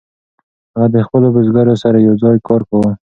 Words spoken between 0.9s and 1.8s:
د خپلو بزګرو